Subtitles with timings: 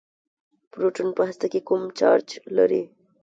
[0.71, 2.83] پروټون په هسته کې کوم چارچ لري.